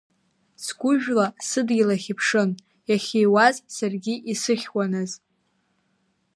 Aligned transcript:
Сгәыжәла 0.63 1.27
сыдгьыл 1.47 1.89
иахьыԥшын, 1.91 2.49
иахьуаз 2.89 3.55
саргьы 3.75 4.13
исыхьуаназ. 4.31 5.11